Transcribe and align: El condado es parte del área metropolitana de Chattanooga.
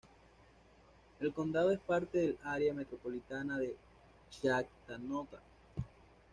El 1.19 1.31
condado 1.31 1.69
es 1.69 1.77
parte 1.77 2.17
del 2.17 2.39
área 2.43 2.73
metropolitana 2.73 3.59
de 3.59 3.75
Chattanooga. 4.31 5.37